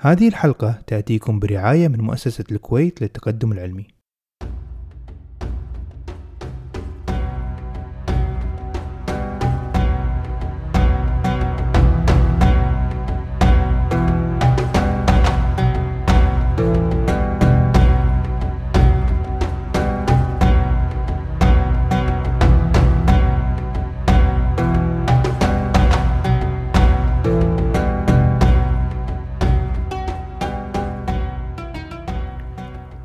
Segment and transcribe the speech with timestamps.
[0.00, 3.97] هذه الحلقة تأتيكم برعاية من مؤسسة الكويت للتقدم العلمي.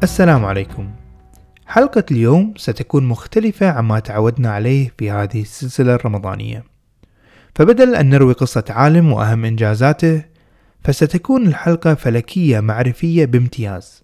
[0.03, 0.89] السلام عليكم.
[1.67, 6.63] حلقة اليوم ستكون مختلفة عما تعودنا عليه في هذه السلسلة الرمضانية.
[7.55, 10.23] فبدل أن نروي قصة عالم وأهم إنجازاته
[10.83, 14.03] فستكون الحلقة فلكية معرفية بامتياز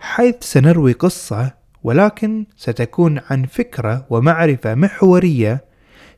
[0.00, 5.64] حيث سنروي قصة ولكن ستكون عن فكرة ومعرفة محورية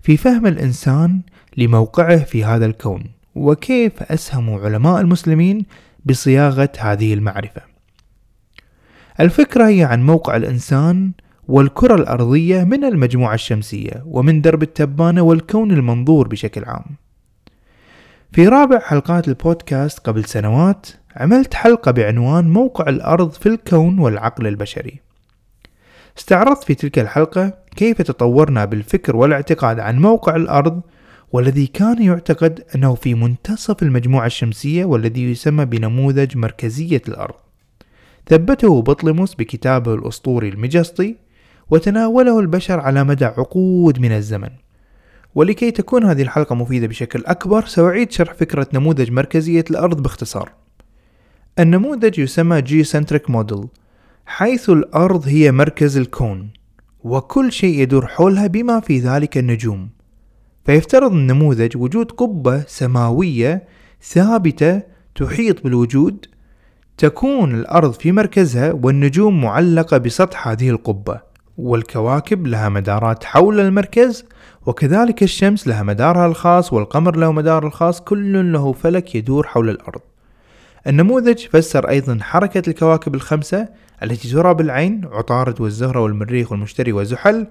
[0.02, 1.20] في فهم الإنسان
[1.56, 5.66] لموقعه في هذا الكون وكيف أسهموا علماء المسلمين
[6.04, 7.69] بصياغة هذه المعرفة.
[9.20, 11.12] الفكرة هي عن موقع الإنسان
[11.48, 16.84] والكرة الأرضية من المجموعة الشمسية ومن درب التبانة والكون المنظور بشكل عام.
[18.32, 25.00] في رابع حلقات البودكاست قبل سنوات عملت حلقة بعنوان موقع الأرض في الكون والعقل البشري.
[26.18, 30.80] استعرضت في تلك الحلقة كيف تطورنا بالفكر والاعتقاد عن موقع الأرض
[31.32, 37.49] والذي كان يعتقد أنه في منتصف المجموعة الشمسية والذي يسمى بنموذج مركزية الأرض.
[38.30, 41.16] ثبته بطليموس بكتابه الأسطوري المجسطي
[41.70, 44.50] وتناوله البشر على مدى عقود من الزمن.
[45.34, 50.52] ولكي تكون هذه الحلقة مفيدة بشكل أكبر سأعيد شرح فكرة نموذج مركزية الأرض باختصار.
[51.58, 53.68] النموذج يسمى جيوسنتريك موديل
[54.26, 56.50] حيث الأرض هي مركز الكون
[57.04, 59.88] وكل شيء يدور حولها بما في ذلك النجوم.
[60.64, 63.64] فيفترض النموذج وجود قبة سماوية
[64.02, 64.82] ثابتة
[65.14, 66.26] تحيط بالوجود
[67.00, 71.20] تكون الأرض في مركزها والنجوم معلقة بسطح هذه القبة
[71.58, 74.24] والكواكب لها مدارات حول المركز
[74.66, 80.00] وكذلك الشمس لها مدارها الخاص والقمر له مدار الخاص كل له فلك يدور حول الأرض.
[80.86, 83.68] النموذج فسر أيضا حركة الكواكب الخمسة
[84.02, 87.46] التي ترى بالعين عطارد والزهرة والمريخ والمشتري وزحل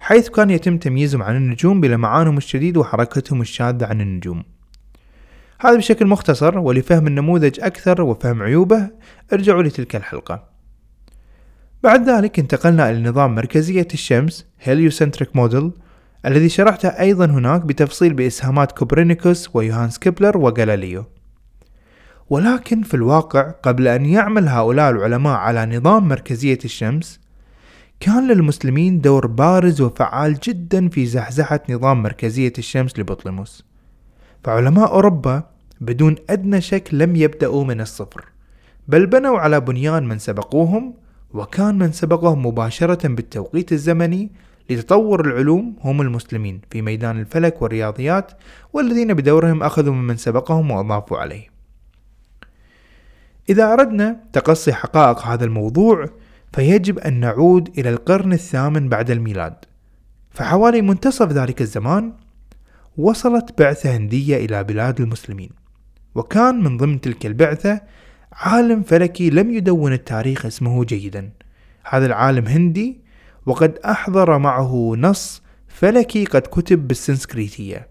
[0.00, 4.42] حيث كان يتم تمييزهم عن النجوم بلمعانهم الشديد وحركتهم الشاذة عن النجوم.
[5.62, 8.90] هذا بشكل مختصر ولفهم النموذج أكثر وفهم عيوبه
[9.32, 10.44] ارجعوا لتلك الحلقة.
[11.82, 15.72] بعد ذلك انتقلنا إلى نظام مركزية الشمس heliocentric model
[16.26, 21.04] الذي شرحته أيضا هناك بتفصيل بإسهامات كوبرنيكوس ويوهانس كيبلر وغاليليو.
[22.30, 27.20] ولكن في الواقع قبل أن يعمل هؤلاء العلماء على نظام مركزية الشمس
[28.00, 33.69] كان للمسلمين دور بارز وفعال جدا في زحزحة نظام مركزية الشمس لبطليموس
[34.44, 35.42] فعلماء أوروبا
[35.80, 38.24] بدون أدنى شك لم يبدأوا من الصفر
[38.88, 40.94] بل بنوا على بنيان من سبقوهم
[41.34, 44.30] وكان من سبقهم مباشرة بالتوقيت الزمني
[44.70, 48.32] لتطور العلوم هم المسلمين في ميدان الفلك والرياضيات
[48.72, 51.46] والذين بدورهم أخذوا ممن سبقهم وأضافوا عليه.
[53.48, 56.06] إذا أردنا تقصي حقائق هذا الموضوع
[56.52, 59.54] فيجب أن نعود إلى القرن الثامن بعد الميلاد
[60.30, 62.12] فحوالي منتصف ذلك الزمان
[63.00, 65.50] وصلت بعثة هندية إلى بلاد المسلمين.
[66.14, 67.80] وكان من ضمن تلك البعثة
[68.32, 71.30] عالم فلكي لم يدون التاريخ اسمه جيدا.
[71.84, 73.00] هذا العالم هندي
[73.46, 77.88] وقد أحضر معه نص فلكي قد كتب بالسنسكريتية.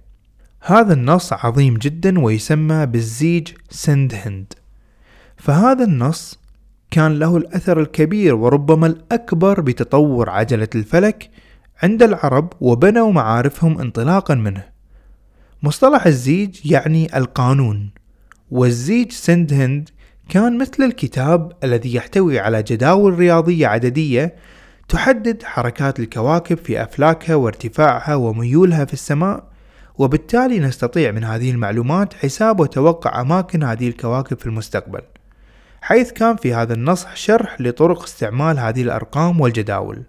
[0.62, 4.54] هذا النص عظيم جدا ويسمى بالزيج سند هند
[5.38, 6.40] فهذا النص
[6.92, 11.30] كان له الأثر الكبير وربما الأكبر بتطور عجلة الفلك
[11.84, 14.64] عند العرب وبنوا معارفهم انطلاقا منه.
[15.64, 17.92] مصطلح الزيج يعني القانون
[18.52, 19.90] والزيج سند هند
[20.30, 24.36] كان مثل الكتاب الذي يحتوي على جداول رياضية عددية
[24.90, 29.44] تحدد حركات الكواكب في أفلاكها وارتفاعها وميولها في السماء
[29.98, 35.02] وبالتالي نستطيع من هذه المعلومات حساب وتوقع أماكن هذه الكواكب في المستقبل
[35.82, 40.04] حيث كان في هذا النص شرح لطرق استعمال هذه الأرقام والجداول.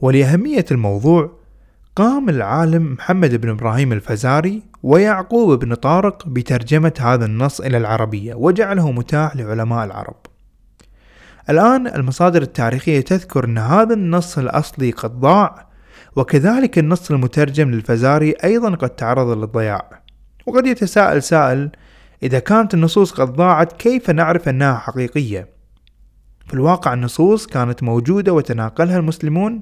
[0.00, 1.38] ولأهمية الموضوع
[1.98, 8.90] قام العالم محمد بن إبراهيم الفزاري ويعقوب بن طارق بترجمة هذا النص إلى العربية وجعله
[8.92, 10.16] متاح لعلماء العرب
[11.50, 15.68] الآن المصادر التاريخية تذكر أن هذا النص الأصلي قد ضاع
[16.16, 20.02] وكذلك النص المترجم للفزاري أيضا قد تعرض للضياع
[20.46, 21.70] وقد يتساءل سائل
[22.22, 25.48] إذا كانت النصوص قد ضاعت كيف نعرف أنها حقيقية؟
[26.46, 29.60] في الواقع النصوص كانت موجودة وتناقلها المسلمون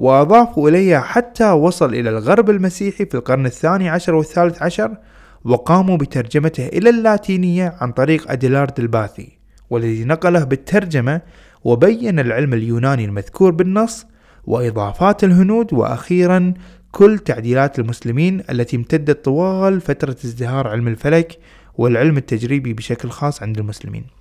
[0.00, 4.96] وأضافوا إليها حتى وصل إلى الغرب المسيحي في القرن الثاني عشر والثالث عشر
[5.44, 9.38] وقاموا بترجمته إلى اللاتينية عن طريق أديلارد الباثي
[9.70, 11.20] والذي نقله بالترجمة
[11.64, 14.06] وبين العلم اليوناني المذكور بالنص
[14.44, 16.54] وإضافات الهنود وأخيرا
[16.90, 21.38] كل تعديلات المسلمين التي امتدت طوال فترة ازدهار علم الفلك
[21.78, 24.19] والعلم التجريبي بشكل خاص عند المسلمين.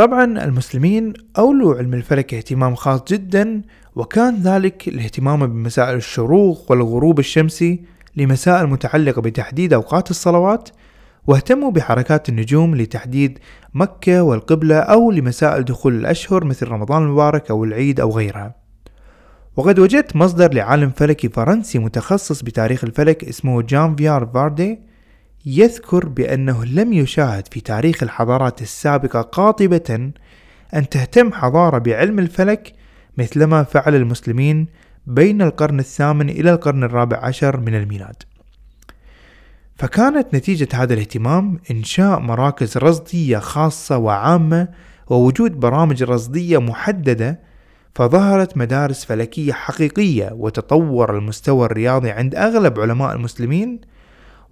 [0.00, 3.62] طبعا المسلمين أولوا علم الفلك اهتمام خاص جدا
[3.96, 7.82] وكان ذلك الاهتمام بمسائل الشروق والغروب الشمسي
[8.16, 10.68] لمسائل متعلقة بتحديد أوقات الصلوات
[11.26, 13.38] واهتموا بحركات النجوم لتحديد
[13.74, 18.54] مكة والقبلة أو لمسائل دخول الأشهر مثل رمضان المبارك أو العيد أو غيرها.
[19.56, 24.89] وقد وجدت مصدر لعالم فلكي فرنسي متخصص بتاريخ الفلك اسمه جان فيار فاردي
[25.46, 30.10] يذكر بأنه لم يشاهد في تاريخ الحضارات السابقة قاطبة
[30.74, 32.72] أن تهتم حضارة بعلم الفلك
[33.18, 34.66] مثلما فعل المسلمين
[35.06, 38.22] بين القرن الثامن إلى القرن الرابع عشر من الميلاد.
[39.76, 44.68] فكانت نتيجة هذا الاهتمام إنشاء مراكز رصدية خاصة وعامة
[45.06, 47.40] ووجود برامج رصدية محددة
[47.94, 53.80] فظهرت مدارس فلكية حقيقية وتطور المستوى الرياضي عند أغلب علماء المسلمين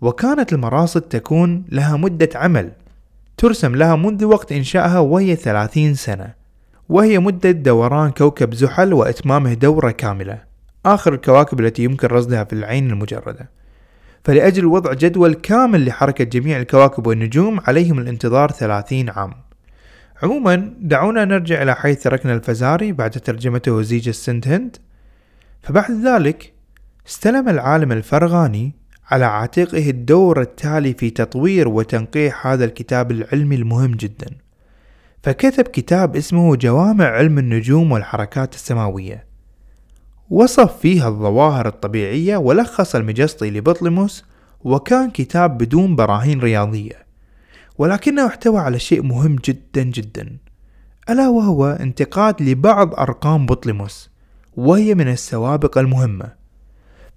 [0.00, 2.72] وكانت المراصد تكون لها مدة عمل
[3.36, 6.34] ترسم لها منذ وقت إنشائها وهي 30 سنة
[6.88, 10.38] وهي مدة دوران كوكب زحل وإتمامه دورة كاملة
[10.86, 13.50] آخر الكواكب التي يمكن رصدها في العين المجردة.
[14.24, 19.32] فلأجل وضع جدول كامل لحركة جميع الكواكب والنجوم عليهم الانتظار 30 عام.
[20.22, 24.76] عموما دعونا نرجع إلى حيث تركنا الفزاري بعد ترجمته زيج السنت هند
[25.62, 26.52] فبعد ذلك
[27.08, 28.72] استلم العالم الفرغاني
[29.10, 34.26] على عاتقه الدور التالي في تطوير وتنقيح هذا الكتاب العلمي المهم جدا.
[35.22, 39.25] فكتب كتاب اسمه جوامع علم النجوم والحركات السماوية.
[40.31, 44.25] وصف فيها الظواهر الطبيعية ولخص المجسطي لبطليموس
[44.64, 47.06] وكان كتاب بدون براهين رياضية.
[47.78, 50.37] ولكنه احتوى على شيء مهم جدا جدا.
[51.10, 54.10] ألا وهو انتقاد لبعض أرقام بطليموس
[54.56, 56.38] وهي من السوابق المهمة.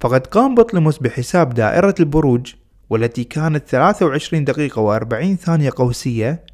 [0.02, 2.54] فقد قام بطليموس بحساب دائرة البروج
[2.90, 6.44] والتي كانت 23 دقيقة و40 ثانية قوسية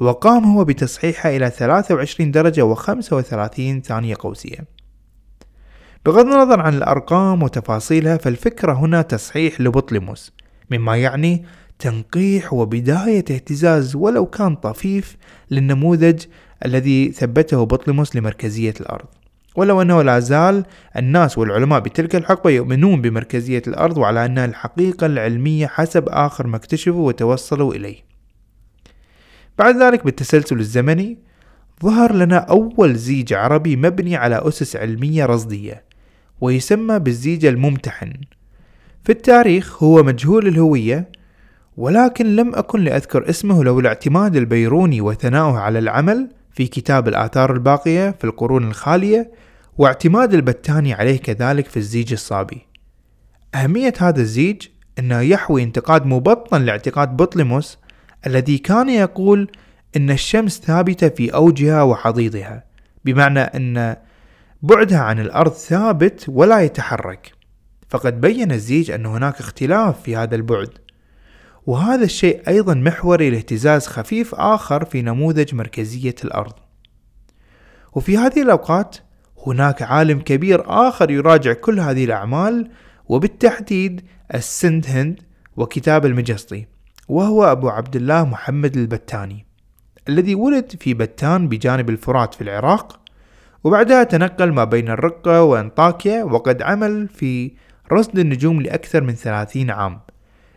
[0.00, 4.58] وقام هو بتصحيحها إلى 23 درجة و35 ثانية قوسية.
[6.06, 10.32] بغض النظر عن الأرقام وتفاصيلها فالفكرة هنا تصحيح لبطليموس
[10.70, 11.44] مما يعني
[11.78, 15.16] تنقيح وبداية اهتزاز ولو كان طفيف
[15.50, 16.24] للنموذج
[16.64, 19.17] الذي ثبته بطليموس لمركزية الأرض.
[19.58, 20.64] ولو أنه لا زال
[20.96, 27.06] الناس والعلماء بتلك الحقبة يؤمنون بمركزية الأرض وعلى أنها الحقيقة العلمية حسب آخر ما اكتشفوا
[27.06, 27.96] وتوصلوا إليه.
[29.58, 31.18] بعد ذلك بالتسلسل الزمني
[31.82, 35.84] ظهر لنا أول زيج عربي مبني على أسس علمية رصدية
[36.40, 38.12] ويسمى بالزيج الممتحن.
[39.04, 41.08] في التاريخ هو مجهول الهوية
[41.76, 48.10] ولكن لم أكن لأذكر اسمه لولا الاعتماد البيروني وثناؤه على العمل في كتاب الآثار الباقية
[48.10, 49.30] في القرون الخالية
[49.78, 52.66] واعتماد البتاني عليه كذلك في الزيج الصابي.
[53.54, 54.62] أهمية هذا الزيج
[54.98, 57.78] أنه يحوي انتقاد مبطن لاعتقاد بطليموس
[58.26, 59.50] الذي كان يقول
[59.96, 62.64] أن الشمس ثابتة في أوجها وحضيضها
[63.04, 63.96] بمعنى أن
[64.62, 67.32] بعدها عن الأرض ثابت ولا يتحرك.
[67.88, 70.70] فقد بين الزيج أن هناك اختلاف في هذا البعد
[71.66, 76.52] وهذا الشيء أيضا محوري لاهتزاز خفيف آخر في نموذج مركزية الأرض.
[77.92, 78.96] وفي هذه الأوقات
[79.48, 82.70] هناك عالم كبير آخر يراجع كل هذه الأعمال
[83.08, 84.00] وبالتحديد
[84.34, 85.20] السند هند
[85.56, 86.66] وكتاب المجسطي
[87.08, 89.46] وهو أبو عبد الله محمد البتاني
[90.08, 93.00] الذي ولد في بتان بجانب الفرات في العراق
[93.64, 97.52] وبعدها تنقل ما بين الرقة وأنطاكيا وقد عمل في
[97.92, 100.00] رصد النجوم لأكثر من ثلاثين عام.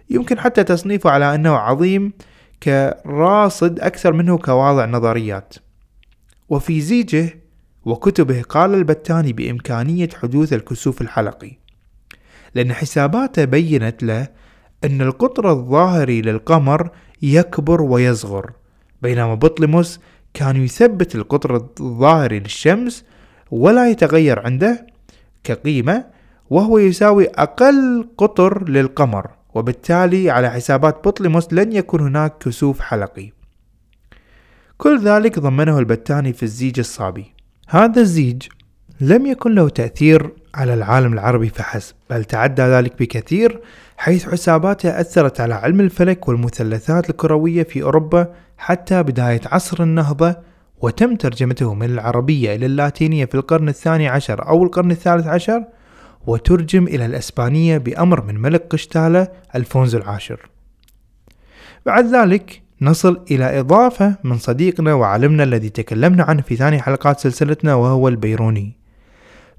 [0.10, 2.14] يمكن حتى تصنيفه على أنه عظيم
[2.64, 5.54] كراصد أكثر منه كواضع نظريات.
[6.50, 7.41] وفي زيجه
[7.86, 11.52] وكتبه قال البتاني بإمكانية حدوث الكسوف الحلقي.
[12.56, 14.28] لأن حساباته بينت له
[14.84, 16.90] أن القطر الظاهري للقمر
[17.22, 18.52] يكبر ويصغر
[19.02, 20.00] بينما بطليموس
[20.34, 23.06] كان يثبت القطر الظاهري للشمس
[23.52, 24.88] ولا يتغير عنده
[25.44, 26.06] كقيمة
[26.50, 29.32] وهو يساوي أقل قطر للقمر.
[29.54, 33.32] وبالتالي على حسابات بطليموس لن يكون هناك كسوف حلقي.
[34.78, 37.34] كل ذلك ضمنه البتاني في الزيج الصابي.
[37.74, 38.44] هذا الزيج
[39.02, 43.60] لم يكن له تأثير على العالم العربي فحسب بل تعدى ذلك بكثير
[43.98, 50.36] حيث حساباته أثرت على علم الفلك والمثلثات الكروية في أوروبا حتى بداية عصر النهضة
[50.82, 55.64] وتم ترجمته من العربية إلى اللاتينية في القرن الثاني عشر أو القرن الثالث عشر
[56.28, 60.50] وترجم إلى الأسبانية بأمر من ملك قشتالة ألفونزو العاشر.
[61.86, 67.76] بعد ذلك نصل إلى إضافة من صديقنا وعالمنا الذي تكلمنا عنه في ثاني حلقات سلسلتنا
[67.76, 68.78] وهو البيروني.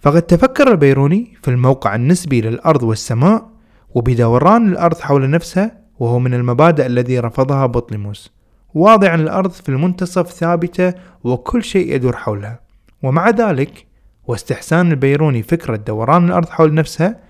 [0.00, 3.48] فقد تفكر البيروني في الموقع النسبي للأرض والسماء
[3.94, 8.32] وبدوران الأرض حول نفسها وهو من المبادئ الذي رفضها بطليموس.
[8.74, 12.60] واضعا الأرض في المنتصف ثابتة وكل شيء يدور حولها.
[13.02, 13.86] ومع ذلك
[14.26, 17.20] واستحسان البيروني فكرة دوران الأرض حول نفسها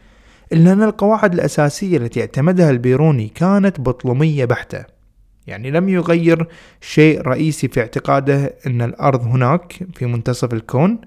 [0.53, 5.02] إلا أن القواعد الأساسية التي اعتمدها البيروني كانت بطلومية بحتة.
[5.47, 6.47] يعني لم يغير
[6.81, 11.01] شيء رئيسي في اعتقاده أن الأرض هناك في منتصف الكون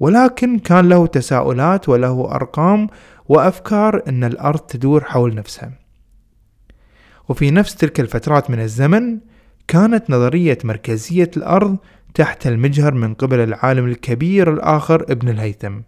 [0.00, 2.88] ولكن كان له تساؤلات وله أرقام
[3.28, 5.72] وأفكار أن الأرض تدور حول نفسها.
[7.28, 9.18] وفي نفس تلك الفترات من الزمن
[9.68, 11.76] كانت نظرية مركزية الأرض
[12.14, 15.80] تحت المجهر من قبل العالم الكبير الآخر ابن الهيثم.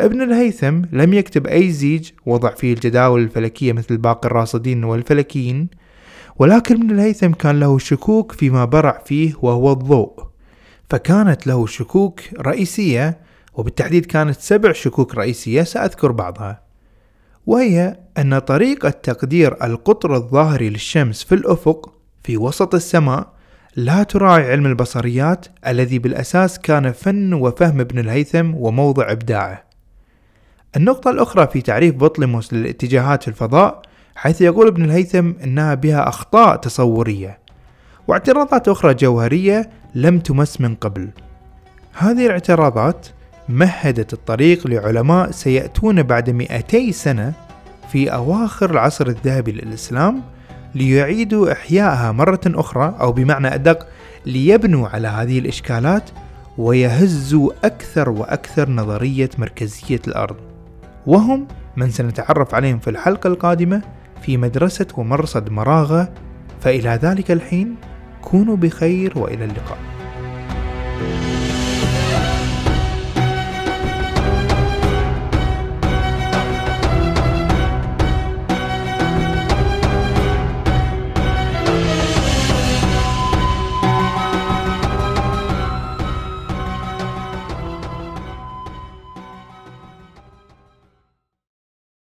[0.00, 5.68] ابن الهيثم لم يكتب أي زيج وضع فيه الجداول الفلكية مثل باقي الراصدين والفلكيين
[6.38, 10.28] ولكن ابن الهيثم كان له شكوك فيما برع فيه وهو الضوء
[10.90, 13.18] فكانت له شكوك رئيسية
[13.54, 16.62] وبالتحديد كانت سبع شكوك رئيسية سأذكر بعضها.
[17.46, 21.92] وهي أن طريقة تقدير القطر الظاهري للشمس في الأفق
[22.22, 23.32] في وسط السماء
[23.76, 29.64] لا تراعي علم البصريات الذي بالأساس كان فن وفهم ابن الهيثم وموضع إبداعه.
[30.76, 33.82] النقطة الأخرى في تعريف بطليموس للاتجاهات في الفضاء
[34.20, 37.38] حيث يقول ابن الهيثم أنها بها أخطاء تصورية
[38.08, 41.08] واعتراضات أخرى جوهرية لم تمس من قبل.
[41.92, 43.06] هذه الاعتراضات
[43.48, 47.32] مهدت الطريق لعلماء سيأتون بعد 200 سنة
[47.92, 50.22] في أواخر العصر الذهبي للإسلام
[50.74, 53.86] ليعيدوا إحيائها مرة أخرى أو بمعنى أدق
[54.26, 56.10] ليبنوا على هذه الإشكالات
[56.58, 60.36] ويهزوا أكثر وأكثر نظرية مركزية الأرض.
[61.06, 61.46] وهم
[61.76, 66.08] من سنتعرف عليهم في الحلقة القادمة في مدرسة ومرصد مراغة
[66.60, 67.76] فإلى ذلك الحين
[68.22, 69.78] كونوا بخير وإلى اللقاء.
[70.98, 71.47] thank you